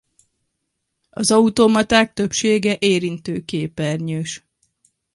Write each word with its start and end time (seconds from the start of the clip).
Az 1.09 1.31
automaták 1.31 2.13
többsége 2.13 2.75
érintőképernyős. 2.79 4.43